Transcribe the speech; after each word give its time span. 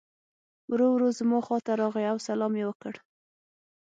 ورو 0.71 0.87
ورو 0.93 1.07
زما 1.19 1.39
خواته 1.45 1.71
راغی 1.81 2.05
او 2.11 2.17
سلام 2.27 2.53
یې 2.59 2.65
وکړ. 2.67 2.93